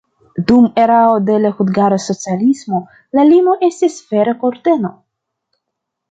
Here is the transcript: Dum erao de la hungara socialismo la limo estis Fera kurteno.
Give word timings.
Dum 0.51 0.63
erao 0.83 1.11
de 1.25 1.33
la 1.41 1.51
hungara 1.59 1.99
socialismo 2.05 2.79
la 3.17 3.25
limo 3.33 3.53
estis 3.67 3.99
Fera 4.13 4.33
kurteno. 4.45 4.91